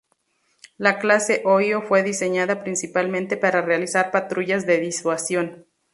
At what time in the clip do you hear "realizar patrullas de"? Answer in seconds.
3.61-4.79